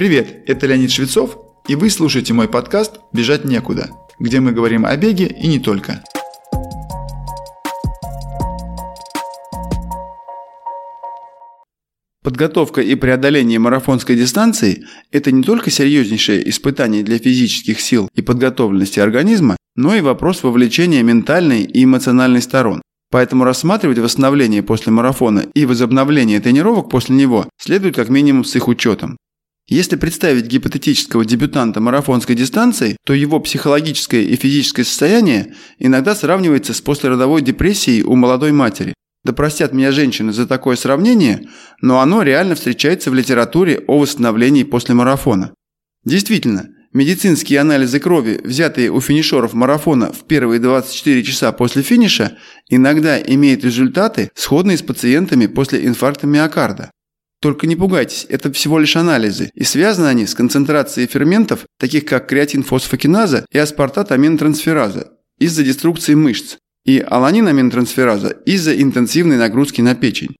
[0.00, 1.36] Привет, это Леонид Швецов,
[1.68, 6.02] и вы слушаете мой подкаст «Бежать некуда», где мы говорим о беге и не только.
[12.24, 19.00] Подготовка и преодоление марафонской дистанции– это не только серьезнейшее испытание для физических сил и подготовленности
[19.00, 22.80] организма, но и вопрос вовлечения ментальной и эмоциональной сторон.
[23.10, 28.66] Поэтому рассматривать восстановление после марафона и возобновление тренировок после него следует как минимум с их
[28.66, 29.18] учетом.
[29.70, 36.80] Если представить гипотетического дебютанта марафонской дистанции, то его психологическое и физическое состояние иногда сравнивается с
[36.80, 38.94] послеродовой депрессией у молодой матери.
[39.22, 41.46] Да простят меня женщины за такое сравнение,
[41.82, 45.54] но оно реально встречается в литературе о восстановлении после марафона.
[46.04, 53.20] Действительно, медицинские анализы крови, взятые у финишеров марафона в первые 24 часа после финиша, иногда
[53.20, 56.90] имеют результаты, сходные с пациентами после инфаркта миокарда.
[57.40, 62.28] Только не пугайтесь, это всего лишь анализы, и связаны они с концентрацией ферментов, таких как
[62.28, 70.36] креатинфосфокиназа и аспартат-аминотрансфераза, из-за деструкции мышц, и аланин-аминотрансфераза из-за интенсивной нагрузки на печень.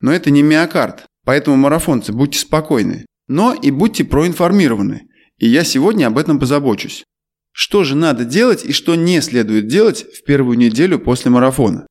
[0.00, 3.06] Но это не миокард, поэтому марафонцы, будьте спокойны.
[3.26, 7.04] Но и будьте проинформированы, и я сегодня об этом позабочусь.
[7.52, 11.86] Что же надо делать и что не следует делать в первую неделю после марафона?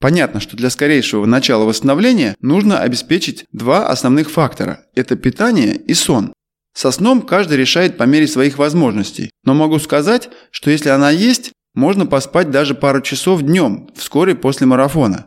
[0.00, 6.32] Понятно, что для скорейшего начала восстановления нужно обеспечить два основных фактора– это питание и сон.
[6.72, 11.52] Со сном каждый решает по мере своих возможностей, но могу сказать, что если она есть,
[11.74, 15.26] можно поспать даже пару часов днем, вскоре после марафона.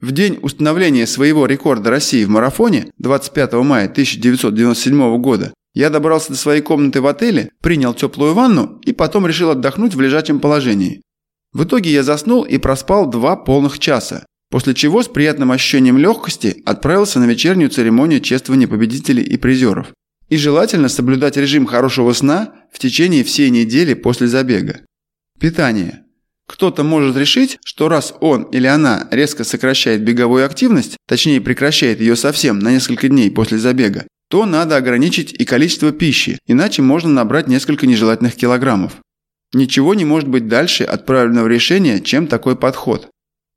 [0.00, 6.36] В день установления своего рекорда России в марафоне, 25 мая 1997 года, я добрался до
[6.36, 11.02] своей комнаты в отеле, принял теплую ванну и потом решил отдохнуть в лежачем положении.
[11.52, 16.62] В итоге я заснул и проспал два полных часа, после чего с приятным ощущением легкости
[16.64, 19.88] отправился на вечернюю церемонию чествования победителей и призеров.
[20.28, 24.80] И желательно соблюдать режим хорошего сна в течение всей недели после забега.
[25.40, 26.04] Питание.
[26.46, 32.16] Кто-то может решить, что раз он или она резко сокращает беговую активность, точнее прекращает ее
[32.16, 37.48] совсем на несколько дней после забега, то надо ограничить и количество пищи, иначе можно набрать
[37.48, 38.92] несколько нежелательных килограммов.
[39.52, 43.08] Ничего не может быть дальше от правильного решения, чем такой подход.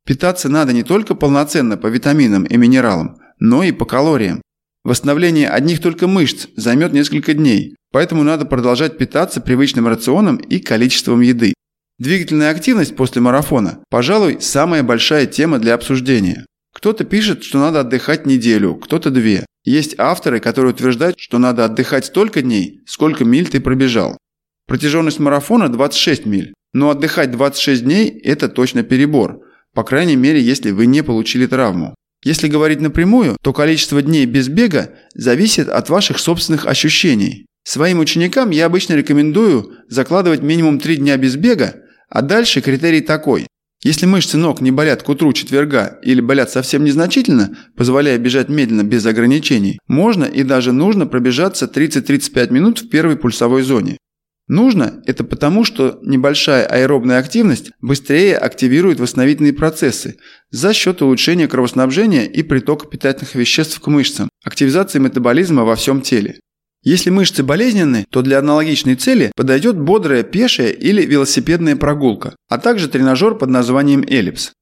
[0.06, 4.42] Питаться надо не только полноценно по витаминам и минералам, но и по калориям.
[4.84, 11.20] Восстановление одних только мышц займет несколько дней, поэтому надо продолжать питаться привычным рационом и количеством
[11.20, 11.54] еды.
[11.98, 16.44] Двигательная активность после марафона, пожалуй, самая большая тема для обсуждения.
[16.74, 19.46] Кто-то пишет, что надо отдыхать неделю, кто-то две.
[19.64, 24.18] Есть авторы, которые утверждают, что надо отдыхать столько дней, сколько миль ты пробежал.
[24.66, 29.40] Протяженность марафона 26 миль, но отдыхать 26 дней– это точно перебор,
[29.74, 31.94] по крайней мере, если вы не получили травму.
[32.24, 37.46] Если говорить напрямую, то количество дней без бега зависит от ваших собственных ощущений.
[37.64, 41.76] Своим ученикам я обычно рекомендую закладывать минимум 3 дня без бега,
[42.08, 43.46] а дальше критерий такой.
[43.82, 48.82] Если мышцы ног не болят к утру четверга или болят совсем незначительно, позволяя бежать медленно
[48.82, 53.98] без ограничений, можно и даже нужно пробежаться 30-35 минут в первой пульсовой зоне.
[54.46, 60.16] Нужно– это потому, что небольшая аэробная активность быстрее активирует восстановительные процессы
[60.50, 66.40] за счет улучшения кровоснабжения и притока питательных веществ к мышцам, активизации метаболизма во всем теле.
[66.82, 72.88] Если мышцы болезненны, то для аналогичной цели подойдет бодрая пешая или велосипедная прогулка, а также
[72.88, 74.52] тренажер под названием эллипс.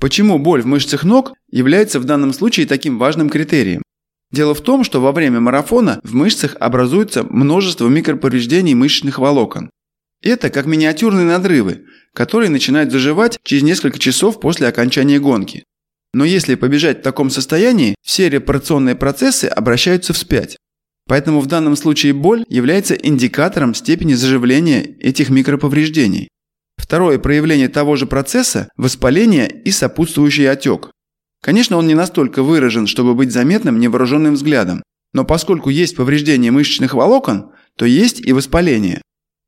[0.00, 3.82] Почему боль в мышцах ног является в данном случае таким важным критерием?
[4.32, 9.70] Дело в том, что во время марафона в мышцах образуется множество микроповреждений мышечных волокон.
[10.22, 15.64] Это как миниатюрные надрывы, которые начинают заживать через несколько часов после окончания гонки.
[16.12, 20.56] Но если побежать в таком состоянии, все репарационные процессы обращаются вспять.
[21.06, 26.28] Поэтому в данном случае боль является индикатором степени заживления этих микроповреждений.
[26.76, 30.90] Второе проявление того же процесса– воспаление и сопутствующий отек.
[31.46, 36.92] Конечно, он не настолько выражен, чтобы быть заметным невооруженным взглядом, но поскольку есть повреждение мышечных
[36.92, 39.00] волокон, то есть и воспаление.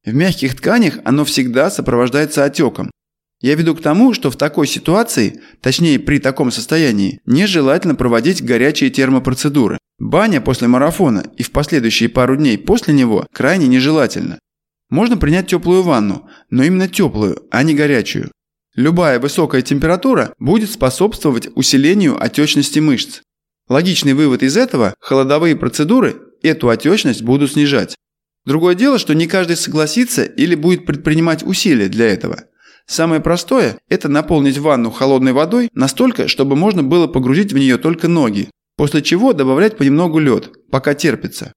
[0.05, 2.93] В мягких тканях оно всегда сопровождается отеком.
[3.41, 8.91] Я веду к тому, что в такой ситуации, точнее при таком состоянии, нежелательно проводить горячие
[8.91, 9.79] термопроцедуры.
[9.99, 14.39] Баня после марафона и в последующие пару дней после него крайне нежелательно.
[14.89, 18.31] Можно принять теплую ванну, но именно теплую, а не горячую.
[18.75, 23.23] Любая высокая температура будет способствовать усилению отечности мышц.
[23.69, 27.97] Логичный вывод из этого– холодовые процедуры эту отечность будут снижать.
[28.45, 32.45] Другое дело, что не каждый согласится или будет предпринимать усилия для этого.
[32.87, 38.09] Самое простое– это наполнить ванну холодной водой настолько, чтобы можно было погрузить в нее только
[38.09, 41.53] ноги, после чего добавлять понемногу лед, пока терпится.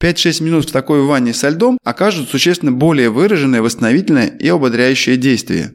[0.00, 5.74] 5-6 минут в такой ванне со льдом окажут существенно более выраженное восстановительное и ободряющее действие.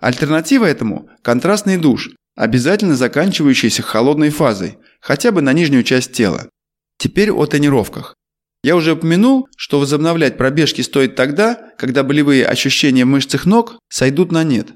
[0.00, 6.48] Альтернатива этому– контрастный душ, обязательно заканчивающийся холодной фазой, хотя бы на нижнюю часть тела.
[6.96, 8.14] Теперь о тренировках.
[8.62, 14.32] Я уже упомянул, что возобновлять пробежки стоит тогда, когда болевые ощущения в мышцах ног сойдут
[14.32, 14.68] на нет.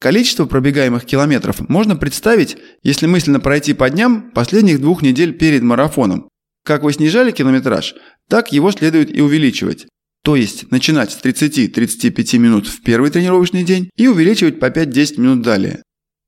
[0.00, 6.28] Количество пробегаемых километров можно представить, если мысленно пройти по дням последних двух недель перед марафоном.
[6.64, 7.94] Как вы снижали километраж,
[8.28, 9.86] так его следует и увеличивать.
[10.24, 15.42] То есть начинать с 30-35 минут в первый тренировочный день и увеличивать по 5-10 минут
[15.42, 15.82] далее.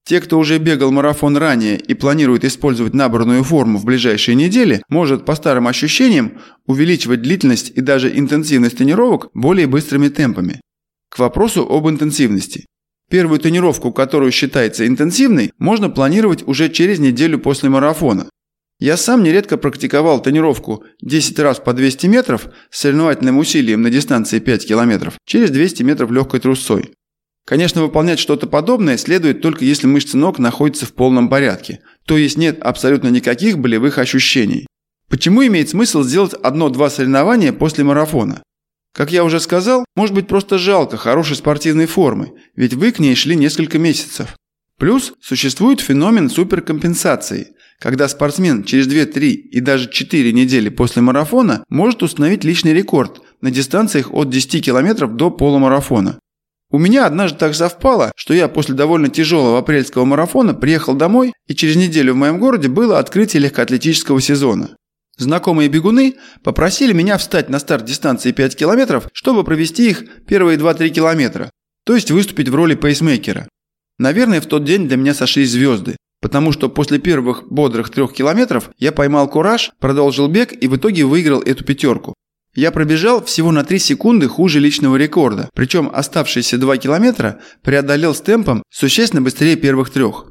[0.04, 5.24] Те, кто уже бегал марафон ранее и планирует использовать набранную форму в ближайшие недели, может
[5.24, 10.60] по старым ощущениям увеличивать длительность и даже интенсивность тренировок более быстрыми темпами.
[11.08, 12.66] К вопросу об интенсивности.
[13.10, 18.28] Первую тренировку, которую считается интенсивной, можно планировать уже через неделю после марафона.
[18.78, 24.38] Я сам нередко практиковал тренировку 10 раз по 200 метров с соревновательным усилием на дистанции
[24.38, 26.92] 5 километров через 200 метров легкой трусцой.
[27.46, 32.36] Конечно, выполнять что-то подобное следует только если мышцы ног находятся в полном порядке, то есть
[32.36, 34.66] нет абсолютно никаких болевых ощущений.
[35.08, 38.42] Почему имеет смысл сделать одно-два соревнования после марафона?
[38.92, 43.14] Как я уже сказал, может быть просто жалко хорошей спортивной формы, ведь вы к ней
[43.14, 44.34] шли несколько месяцев.
[44.78, 52.02] Плюс существует феномен суперкомпенсации, когда спортсмен через 2-3 и даже 4 недели после марафона может
[52.02, 56.18] установить личный рекорд на дистанциях от 10 км до полумарафона.
[56.70, 61.54] У меня однажды так совпало, что я после довольно тяжелого апрельского марафона приехал домой, и
[61.54, 64.76] через неделю в моем городе было открытие легкоатлетического сезона.
[65.16, 70.88] Знакомые бегуны попросили меня встать на старт дистанции 5 километров, чтобы провести их первые 2-3
[70.90, 71.50] километра,
[71.84, 73.48] то есть выступить в роли пейсмейкера.
[73.98, 75.96] Наверное, в тот день для меня сошлись звезды,
[76.26, 81.04] потому что после первых бодрых трех километров я поймал кураж, продолжил бег и в итоге
[81.04, 82.14] выиграл эту пятерку.
[82.52, 88.20] Я пробежал всего на 3 секунды хуже личного рекорда, причем оставшиеся 2 километра преодолел с
[88.20, 90.28] темпом существенно быстрее первых трех.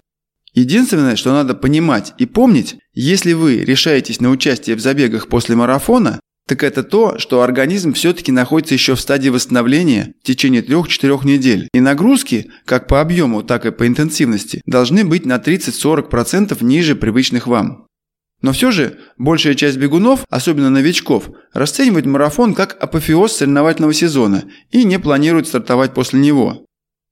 [0.54, 6.20] Единственное, что надо понимать и помнить, если вы решаетесь на участие в забегах после марафона,
[6.48, 11.68] так это то, что организм все-таки находится еще в стадии восстановления в течение 3-4 недель.
[11.74, 17.48] И нагрузки, как по объему, так и по интенсивности, должны быть на 30-40% ниже привычных
[17.48, 17.88] вам.
[18.42, 24.84] Но все же большая часть бегунов, особенно новичков, расценивает марафон как апофеоз соревновательного сезона и
[24.84, 26.66] не планирует стартовать после него.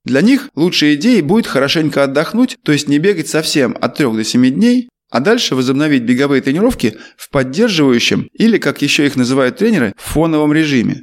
[0.04, 4.22] Для них лучшей идеей будет хорошенько отдохнуть, то есть не бегать совсем от 3 до
[4.22, 9.92] 7 дней, а дальше возобновить беговые тренировки в поддерживающем или, как еще их называют тренеры,
[9.96, 11.02] фоновом режиме.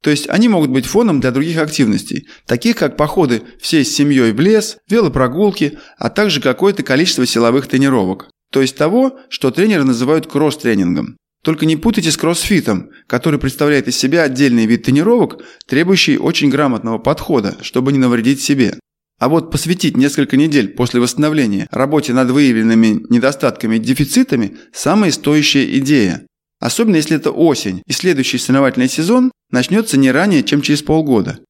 [0.00, 4.30] То есть они могут быть фоном для других активностей, таких как походы всей с семьей
[4.30, 8.30] в лес, велопрогулки, а также какое-то количество силовых тренировок.
[8.52, 11.16] То есть того, что тренеры называют кросс-тренингом.
[11.42, 16.98] Только не путайте с кроссфитом, который представляет из себя отдельный вид тренировок, требующий очень грамотного
[16.98, 18.78] подхода, чтобы не навредить себе.
[19.18, 25.78] А вот посвятить несколько недель после восстановления работе над выявленными недостатками и дефицитами– самая стоящая
[25.78, 26.26] идея.
[26.60, 31.40] Особенно если это осень, и следующий соревновательный сезон начнется не ранее, чем через полгода.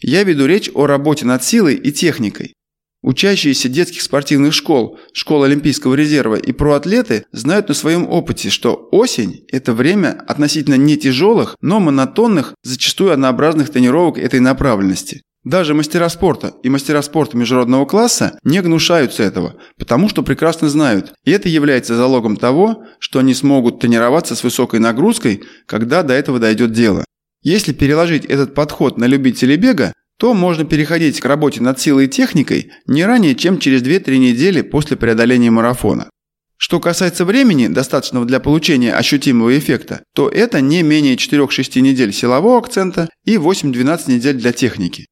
[0.00, 2.54] Я веду речь о работе над силой и техникой.
[3.02, 9.44] Учащиеся детских спортивных школ, школ Олимпийского резерва и проатлеты знают на своем опыте, что осень–
[9.52, 15.22] это время относительно не тяжелых, но монотонных, зачастую однообразных тренировок этой направленности.
[15.44, 21.14] Даже мастера спорта и мастера спорта международного класса не гнушаются этого, потому что прекрасно знают,
[21.24, 26.38] и это является залогом того, что они смогут тренироваться с высокой нагрузкой, когда до этого
[26.38, 27.04] дойдет дело.
[27.42, 32.08] Если переложить этот подход на любителей бега, то можно переходить к работе над силой и
[32.08, 36.08] техникой не ранее, чем через 2-3 недели после преодоления марафона.
[36.56, 42.58] Что касается времени, достаточного для получения ощутимого эффекта, то это не менее 4-6 недель силового
[42.58, 45.06] акцента и 8-12 недель для техники.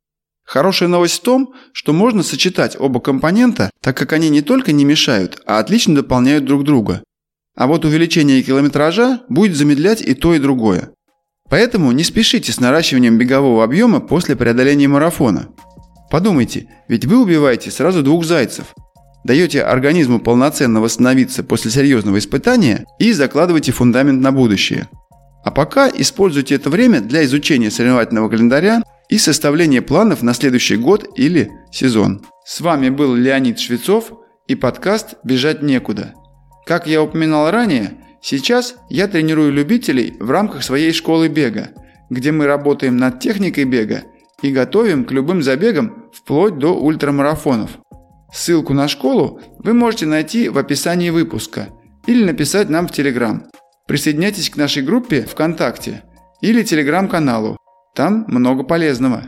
[0.50, 4.84] Хорошая новость в том, что можно сочетать оба компонента, так как они не только не
[4.84, 7.04] мешают, а отлично дополняют друг друга.
[7.56, 10.90] А вот увеличение километража будет замедлять и то, и другое.
[11.48, 15.50] Поэтому не спешите с наращиванием бегового объема после преодоления марафона.
[16.10, 18.74] Подумайте, ведь вы убиваете сразу двух зайцев.
[19.22, 24.88] Даете организму полноценно восстановиться после серьезного испытания и закладываете фундамент на будущее.
[25.44, 31.06] А пока используйте это время для изучения соревновательного календаря и составления планов на следующий год
[31.16, 32.24] или сезон.
[32.46, 34.12] С вами был Леонид Швецов
[34.46, 36.14] и подкаст «Бежать некуда».
[36.64, 41.70] Как я упоминал ранее, Сейчас я тренирую любителей в рамках своей школы бега,
[42.10, 44.02] где мы работаем над техникой бега
[44.42, 47.78] и готовим к любым забегам вплоть до ультрамарафонов.
[48.32, 51.70] Ссылку на школу вы можете найти в описании выпуска
[52.06, 53.46] или написать нам в Телеграм.
[53.88, 56.02] Присоединяйтесь к нашей группе ВКонтакте
[56.42, 57.56] или телеграм-каналу.
[57.94, 59.24] Там много полезного.